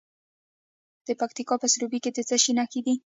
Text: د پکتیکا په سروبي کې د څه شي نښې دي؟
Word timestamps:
د 1.07 1.09
پکتیکا 1.19 1.55
په 1.61 1.67
سروبي 1.73 1.99
کې 2.03 2.11
د 2.13 2.19
څه 2.29 2.35
شي 2.43 2.51
نښې 2.57 2.81
دي؟ 2.85 2.93